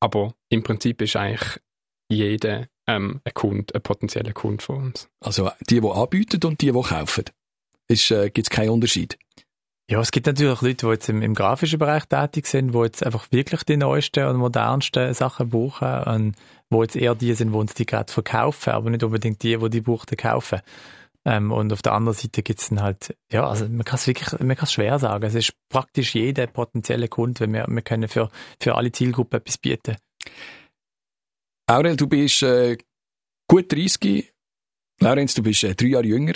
[0.00, 1.60] Aber im Prinzip ist eigentlich
[2.08, 5.08] jeder ähm, ein Kunde, ein potenzieller Kunde von uns.
[5.20, 7.24] Also die, die anbieten und die, die kaufen.
[7.88, 9.18] Äh, Gibt es keinen Unterschied?
[9.88, 13.06] Ja, es gibt natürlich Leute, die jetzt im, im, grafischen Bereich tätig sind, die jetzt
[13.06, 16.34] einfach wirklich die neuesten und modernsten Sachen brauchen und
[16.70, 19.70] wo jetzt eher die sind, die uns die gerade verkaufen, aber nicht unbedingt die, die
[19.70, 20.60] die Buchten kaufen.
[21.26, 24.06] Ähm, und auf der anderen Seite gibt es dann halt, ja, also man kann es
[24.06, 25.24] wirklich, man kann schwer sagen.
[25.24, 29.58] Es ist praktisch jeder potenzielle Kunde, wenn wir, wir können für, für alle Zielgruppen etwas
[29.58, 29.96] bieten.
[31.68, 32.78] Aurel, du bist äh,
[33.48, 34.32] gut 30.
[35.00, 36.34] Laurenz, du bist äh, drei Jahre jünger.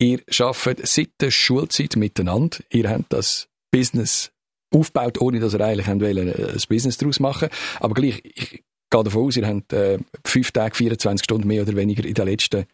[0.00, 2.58] Ihr arbeitet seit der Schulzeit miteinander.
[2.70, 4.32] Ihr habt das Business
[4.74, 9.26] aufgebaut, ohne dass ihr eigentlich äh, ein Business daraus machen Aber gleich, ich gehe davon
[9.26, 12.66] aus, ihr habt äh, fünf Tage, 24 Stunden mehr oder weniger in den letzten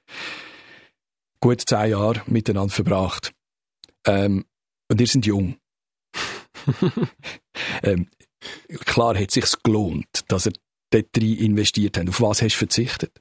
[1.42, 3.34] gut zehn Jahren miteinander verbracht.
[4.06, 4.46] Ähm,
[4.90, 5.56] und ihr seid jung.
[7.82, 8.08] ähm,
[8.86, 10.52] klar hat es sich gelohnt, dass ihr
[10.90, 12.08] dort rein investiert habt.
[12.08, 13.20] Auf was hast du verzichtet?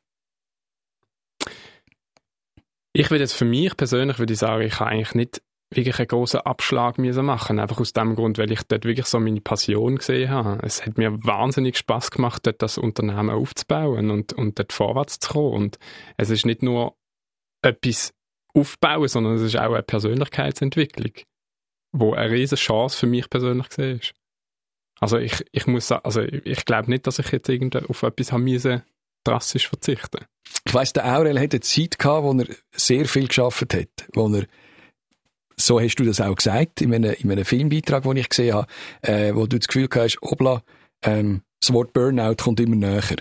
[2.93, 5.41] Ich würde jetzt für mich persönlich würde ich sagen, ich habe eigentlich nicht
[5.73, 9.19] wirklich einen großen Abschlag müssen machen einfach aus dem Grund, weil ich dort wirklich so
[9.19, 10.59] meine Passion gesehen habe.
[10.65, 15.31] Es hat mir wahnsinnig Spaß gemacht, dort das Unternehmen aufzubauen und, und dort vorwärts zu
[15.31, 15.53] kommen.
[15.53, 15.79] Und
[16.17, 16.97] es ist nicht nur
[17.61, 18.13] etwas
[18.53, 21.13] aufbauen, sondern es ist auch eine Persönlichkeitsentwicklung,
[21.93, 24.13] wo eine riesige Chance für mich persönlich gesehen ist.
[24.99, 28.83] Also ich, ich muss also ich glaube nicht, dass ich jetzt auf etwas haben
[29.23, 30.25] drastisch verzichten.
[30.65, 34.27] Ich weiss, der Aurel hatte eine Zeit gehabt, wo er sehr viel geschafft hat, wo
[34.33, 34.45] er
[35.57, 38.67] so hast du das auch gesagt, in einem, in einem Filmbeitrag, den ich gesehen habe,
[39.01, 40.63] äh, wo du das Gefühl hast, obla,
[41.03, 43.17] ähm, das Wort Burnout kommt immer näher.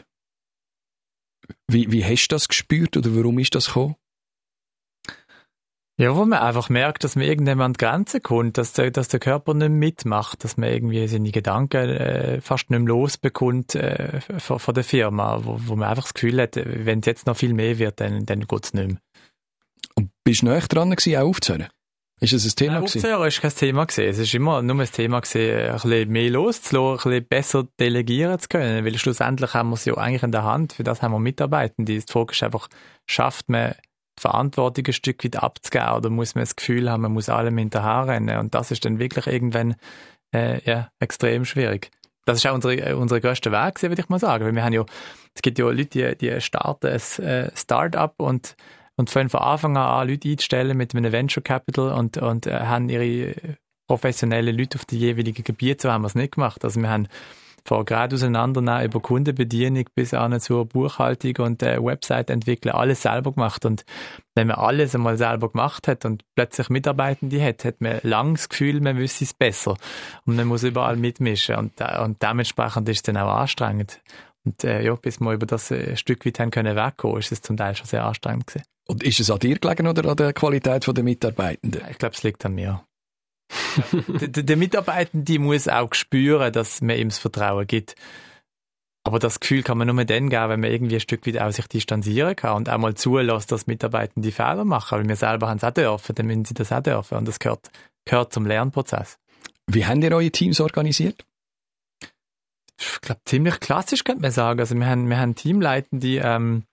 [1.69, 3.97] Wie, wie hast du das gespürt oder warum ist das gekommen?
[6.01, 9.09] Ja, wo man einfach merkt, dass man irgendwann an die Grenze kommt, dass der, dass
[9.09, 14.23] der Körper nicht mitmacht, dass man irgendwie seine Gedanken äh, fast nicht mehr losbekommt äh,
[14.39, 17.37] von, von der Firma, wo, wo man einfach das Gefühl hat, wenn es jetzt noch
[17.37, 18.97] viel mehr wird, dann, dann geht es nicht mehr.
[19.95, 21.69] Und bist du näher dran gewesen, auch aufzuhören?
[22.23, 22.99] Ist das ein Thema Nein, gewesen?
[22.99, 24.09] Aufzuhören ist kein Thema gewesen.
[24.09, 28.39] Es ist immer nur ein Thema gewesen, ein bisschen mehr loszulassen, ein bisschen besser delegieren
[28.39, 31.13] zu können, weil schlussendlich haben wir es ja eigentlich in der Hand, für das haben
[31.13, 31.93] wir Mitarbeitende.
[31.93, 32.69] Die Frage ist einfach,
[33.05, 33.75] schafft man
[34.19, 38.39] Verantwortung ein Stück weit abzugeben oder muss man das Gefühl haben, man muss allem hinterherrennen
[38.39, 39.77] und das ist dann wirklich irgendwann
[40.35, 41.91] äh, ja, extrem schwierig.
[42.27, 44.73] Das ist auch unsere, äh, unsere größte Weg, würde ich mal sagen, weil wir haben
[44.73, 44.85] ja,
[45.35, 48.57] es gibt ja Leute, die, die starten ein äh, Start-up und
[49.01, 52.91] und fangen von Anfang an Leute einzustellen mit einem Venture Capital und, und äh, haben
[52.91, 53.35] ihre
[53.89, 56.65] professionellen Leute auf die jeweiligen Gebiete, so haben wir es nicht gemacht.
[56.65, 57.09] Also wir haben
[57.65, 63.33] von gerade auseinandernehmen über Kundenbedienung bis an zur Buchhaltung und äh, Website entwickeln, alles selber
[63.33, 63.65] gemacht.
[63.65, 63.85] Und
[64.35, 68.49] wenn man alles einmal selber gemacht hat und plötzlich Mitarbeitende hat, hat man lang das
[68.49, 69.77] Gefühl, man wüsste es besser.
[70.25, 71.57] Und man muss überall mitmischen.
[71.57, 74.01] Und, äh, und dementsprechend ist es dann auch anstrengend.
[74.45, 77.43] Und äh, ja, bis wir über das ein Stück weit haben können wegkommen, ist es
[77.43, 78.65] zum Teil schon sehr anstrengend gewesen.
[78.89, 81.83] Und ist es an dir gelegen oder an der Qualität der Mitarbeitenden?
[81.91, 82.83] Ich glaube, es liegt an mir.
[84.09, 87.95] Der, der Mitarbeitende muss auch spüren, dass man ihm das Vertrauen gibt.
[89.03, 91.51] Aber das Gefühl kann man nur dann geben, wenn man irgendwie ein Stück weit auch
[91.53, 94.99] sich distanzieren kann und auch mal zulässt, dass Mitarbeitende Fehler machen.
[94.99, 97.17] Weil wir selber haben es auch dürfen, dann müssen sie das auch dürfen.
[97.17, 97.71] Und das gehört,
[98.05, 99.19] gehört zum Lernprozess.
[99.67, 101.25] Wie haben ihr eure Teams organisiert?
[102.79, 104.61] Ich glaube, ziemlich klassisch könnte man sagen.
[104.61, 106.65] Also wir haben, wir haben Teamleitende, die ähm,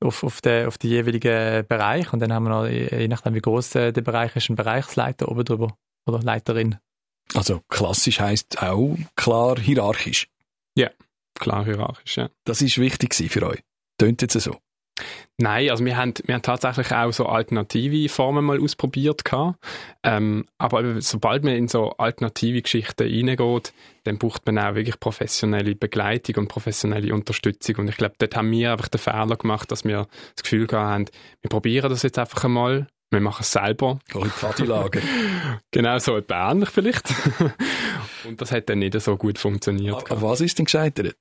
[0.00, 3.40] auf, auf, den, auf die jeweiligen Bereich und dann haben wir noch, je nachdem wie
[3.40, 6.76] groß der Bereich ist, einen Bereichsleiter oben drüber oder Leiterin.
[7.34, 10.28] Also klassisch heißt auch klar hierarchisch.
[10.76, 10.90] Ja,
[11.34, 12.28] klar hierarchisch, ja.
[12.44, 13.60] Das ist wichtig für euch.
[13.98, 14.58] Tönt jetzt so?
[15.36, 19.58] Nein, also wir haben, wir haben tatsächlich auch so alternative Formen mal ausprobiert gehabt.
[20.04, 23.72] Ähm, aber sobald man in so alternative Geschichten reingeht,
[24.04, 27.76] dann braucht man auch wirklich professionelle Begleitung und professionelle Unterstützung.
[27.76, 30.86] Und ich glaube, dort haben wir einfach den Fehler gemacht, dass wir das Gefühl gehabt
[30.86, 31.04] haben,
[31.42, 33.98] wir probieren das jetzt einfach einmal, wir machen es selber.
[34.14, 35.00] Oh, Pfadilager.
[35.70, 37.08] genau, so ähnlich vielleicht.
[38.28, 40.10] und das hat dann nicht so gut funktioniert.
[40.10, 41.16] Aber was ist denn gescheitert?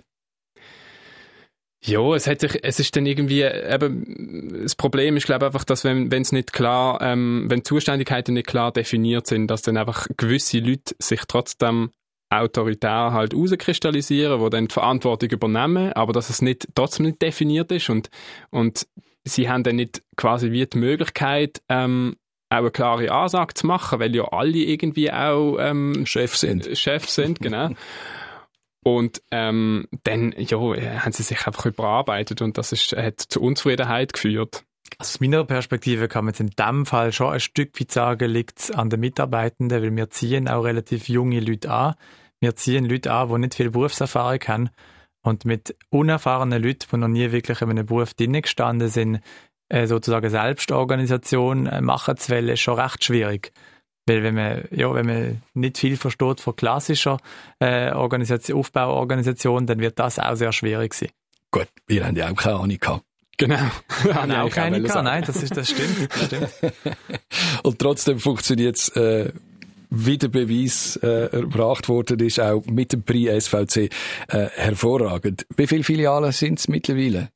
[1.86, 5.66] Ja, es hat sich, es ist dann irgendwie, eben, das Problem ist, glaube ich, einfach,
[5.66, 9.76] dass wenn, wenn es nicht klar, ähm, wenn Zuständigkeiten nicht klar definiert sind, dass dann
[9.76, 11.92] einfach gewisse Leute sich trotzdem
[12.30, 17.72] autoritär halt rauskristallisieren, wo dann die Verantwortung übernehmen, aber dass es nicht, trotzdem nicht definiert
[17.72, 18.10] ist und,
[18.50, 18.88] und
[19.24, 22.16] sie haben dann nicht quasi wie die Möglichkeit, ähm,
[22.50, 26.78] auch eine klare Ansage zu machen, weil ja alle irgendwie auch ähm, Chef sind.
[26.78, 27.70] Chef sind, genau.
[28.84, 34.12] Und ähm, dann ja, haben sie sich einfach überarbeitet und das ist, hat zu Unzufriedenheit
[34.12, 34.66] geführt.
[35.00, 38.30] Also aus meiner Perspektive kann man jetzt in dem Fall schon ein Stück weit sagen,
[38.30, 41.96] liegt es an den Mitarbeitenden, weil wir ziehen auch relativ junge Leute an.
[42.42, 44.70] Wir ziehen Leute an, die nicht viel Berufserfahrung haben.
[45.24, 49.22] Und mit unerfahrenen Leuten, die noch nie wirklich in einem Beruf drin gestanden sind,
[49.70, 53.54] äh, sozusagen Selbstorganisation äh, machen zu wollen, ist schon recht schwierig.
[54.06, 57.18] Weil wenn man, ja, wenn man nicht viel versteht von klassischer
[57.60, 61.10] äh, Organisation, Aufbauorganisation, dann wird das auch sehr schwierig sein.
[61.52, 63.06] Gut, wir haben ja auch keine Ahnung gehabt.
[63.38, 63.56] Genau.
[64.14, 66.12] Haben auch keine gehabt, nein, das, ist, das stimmt.
[66.12, 66.50] Das stimmt.
[67.64, 69.32] Und trotzdem funktioniert es, äh,
[69.96, 73.78] wie der Beweis äh, erbracht worden ist, auch mit dem Prix SVC
[74.28, 75.46] äh, hervorragend.
[75.56, 77.30] Wie viele Filialen sind es mittlerweile?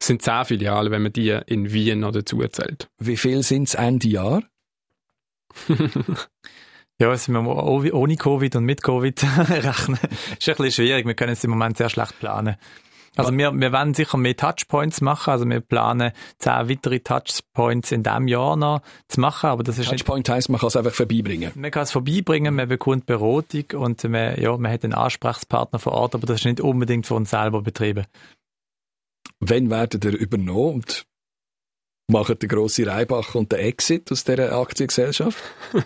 [0.00, 2.88] Es sind zehn Filialen, wenn man die in Wien noch dazu zählt.
[2.98, 4.42] Wie viel sind es Ende Jahr?
[6.98, 9.98] ja, es sind wir ohne Covid und mit Covid rechnen.
[10.38, 11.06] ist ein bisschen schwierig.
[11.06, 12.56] Wir können es im Moment sehr schlecht planen.
[13.16, 15.30] Also wir, wir werden sicher mehr Touchpoints machen.
[15.30, 19.50] Also wir planen zehn weitere Touchpoints in diesem Jahr noch zu machen.
[19.50, 21.52] Aber das ist Touchpoint heisst, man kann es einfach vorbeibringen.
[21.54, 25.92] Man kann es vorbeibringen, man bekommt Beratung und man, ja, man hat einen Ansprechpartner vor
[25.92, 28.06] Ort, aber das ist nicht unbedingt von uns selber betrieben.
[29.40, 31.06] Wenn werdet ihr übernommen und
[32.08, 35.42] machen den grossen Reibach und den Exit aus dieser Aktiengesellschaft?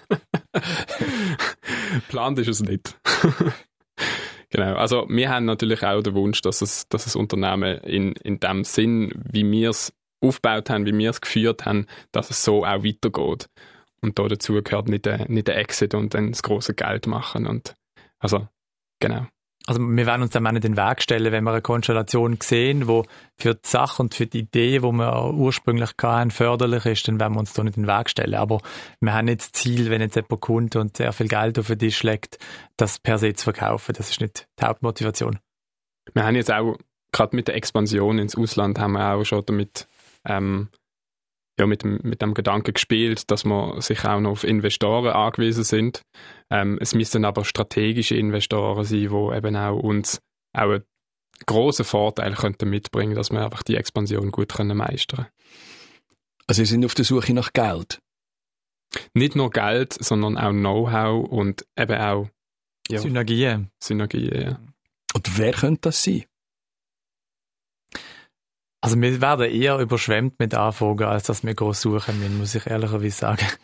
[2.08, 2.96] Plant ist es nicht.
[4.52, 4.76] Genau.
[4.76, 8.62] Also, wir haben natürlich auch den Wunsch, dass es, dass das Unternehmen in, in dem
[8.62, 12.84] Sinn, wie wir es aufgebaut haben, wie wir es geführt haben, dass es so auch
[12.84, 13.48] weitergeht.
[14.00, 17.46] Und da dazu gehört nicht der, nicht der Exit und dann das große Geld machen
[17.46, 17.74] und,
[18.18, 18.46] also,
[19.00, 19.26] genau.
[19.72, 22.37] Also wir werden uns dann auch nicht in den Weg stellen, wenn wir eine Konstellation
[22.42, 23.06] sehen, wo
[23.38, 27.32] für die Sache und für die Idee, wo wir ursprünglich hatten, förderlich ist, dann werden
[27.32, 28.35] wir uns da nicht in den Weg stellen.
[28.35, 28.61] Aber
[29.00, 31.78] wir haben nicht das Ziel, wenn jetzt jemand kommt und sehr viel Geld auf den
[31.78, 32.38] Tisch legt,
[32.76, 33.94] das per se zu verkaufen.
[33.96, 35.38] Das ist nicht die Hauptmotivation.
[36.12, 36.76] Wir haben jetzt auch,
[37.11, 39.88] gerade mit der Expansion ins Ausland, haben wir auch schon damit
[40.26, 40.68] ähm,
[41.58, 45.64] ja, mit, dem, mit dem Gedanken gespielt, dass wir sich auch noch auf Investoren angewiesen
[45.64, 46.02] sind.
[46.50, 50.20] Ähm, es müssen aber strategische Investoren sein, die eben auch uns
[50.56, 50.84] auch einen
[51.46, 55.26] grossen Vorteil könnten mitbringen, dass wir einfach die Expansion gut können meistern.
[56.46, 58.00] Also Sie sind auf der Suche nach Geld?
[59.14, 62.28] Nicht nur Geld, sondern auch Know-how und eben auch
[62.88, 63.70] ja, Synergien.
[63.82, 64.60] Synergien, ja.
[65.14, 66.24] Und wer könnte das sein?
[68.82, 72.66] Also wir werden eher überschwemmt mit Anfragen, als dass wir groß suchen müssen, muss ich
[72.66, 73.46] ehrlicherweise sagen.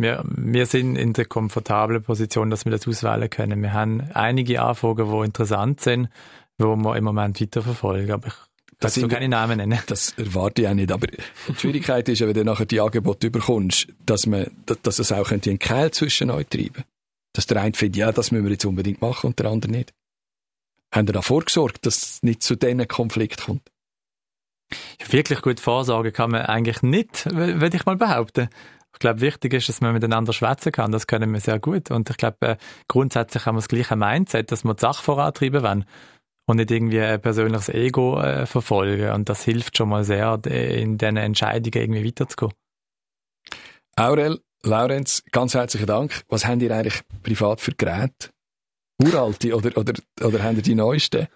[0.00, 3.60] Wir, wir sind in der komfortablen Position, dass wir das auswählen können.
[3.62, 6.08] Wir haben einige Anfragen, die interessant sind,
[6.56, 8.12] wo wir im Moment weiterverfolgen.
[8.12, 8.34] Aber ich
[8.78, 9.80] das sind keine Namen nennen.
[9.88, 10.92] Das erwarte ich auch nicht.
[10.92, 14.46] Aber die Schwierigkeit ist, wenn du nachher die Angebote überkommst, dass man,
[14.84, 16.84] dass es auch einen Keil zwischen euch treiben
[17.32, 19.92] Dass der eine findet, ja, das müssen wir jetzt unbedingt machen und der andere nicht.
[20.94, 23.68] haben ihr da vorgesorgt, dass es nicht zu diesen Konflikt kommt?
[25.08, 28.48] Wirklich gut vorsorgen kann man eigentlich nicht, würde ich mal behaupten.
[28.92, 30.92] Ich glaube, wichtig ist, dass man miteinander schwätzen kann.
[30.92, 31.90] Das können wir sehr gut.
[31.90, 32.56] Und ich glaube, äh,
[32.88, 35.84] grundsätzlich haben wir das gleiche Mindset, dass wir die Sache vorantreiben wollen
[36.46, 39.12] und nicht irgendwie ein persönliches Ego äh, verfolgen.
[39.12, 42.52] Und das hilft schon mal sehr, in diesen Entscheidungen irgendwie weiterzugehen.
[43.96, 46.22] Aurel, Laurenz, ganz herzlichen Dank.
[46.28, 48.30] Was habt ihr eigentlich privat für Geräte?
[49.00, 51.28] Uralte oder, oder, oder habt ihr die neuesten?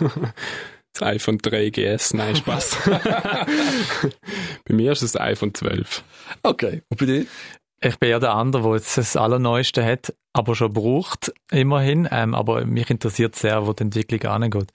[0.92, 2.78] das iPhone 3GS, nein, Spaß.
[4.64, 6.04] bei mir ist es das iPhone 12.
[6.42, 7.26] Okay, und bei dir?
[7.84, 12.08] Ich bin ja der andere, der jetzt das Allerneueste hat, aber schon braucht, immerhin.
[12.10, 14.72] Ähm, aber mich interessiert sehr, wo die Entwicklung angeht.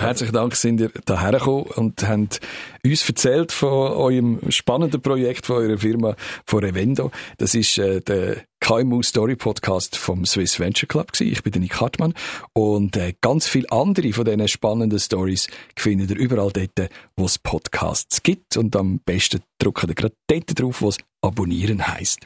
[0.00, 2.40] Herzlichen Dank, sind ihr daher gekommen und habt
[2.82, 7.10] uns erzählt von eurem spannenden Projekt, von eurer Firma, von Revendo.
[7.36, 11.30] Das ist äh, der KMU Story Podcast vom Swiss Venture Club gewesen.
[11.30, 12.14] Ich bin Nick Hartmann
[12.54, 17.38] und äh, ganz viele andere von diesen spannenden Stories findet ihr überall dort, wo es
[17.38, 22.20] Podcasts gibt und am besten drückt ihr gerade dort drauf, wo es abonnieren heisst.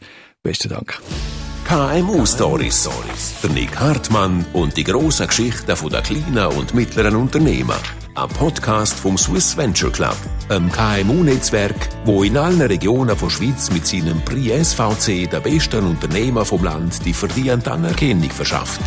[0.44, 1.00] Besten Dank.
[1.64, 2.88] KMU Stories.
[3.42, 7.77] Der Nick Hartmann und die grossen Geschichten der kleinen und mittleren Unternehmen.
[8.14, 10.16] Ein Podcast vom Swiss Venture Club,
[10.50, 16.44] einem KMU-Netzwerk, wo in allen Regionen von Schweiz mit seinem Prix SVC der besten Unternehmer
[16.44, 18.83] vom Land die verdiente Anerkennung verschafft.